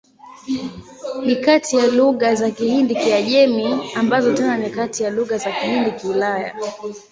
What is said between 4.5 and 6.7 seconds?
ni kati ya lugha za Kihindi-Kiulaya.